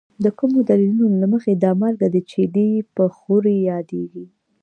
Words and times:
د 0.23 0.25
کومو 0.39 0.57
دلیلونو 0.69 1.15
له 1.23 1.27
مخې 1.33 1.51
دا 1.55 1.71
مالګه 1.81 2.07
د 2.11 2.17
چیلي 2.29 2.69
په 2.95 3.03
ښورې 3.15 3.55
یادیږي؟ 3.71 4.25